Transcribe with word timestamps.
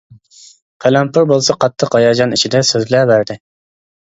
قەلەمپۇر 0.85 1.27
بولسا، 1.31 1.57
قاتتىق 1.65 1.99
ھاياجان 1.99 2.35
ئىچىدە 2.39 2.63
سۆزلەۋەردى. 2.71 3.39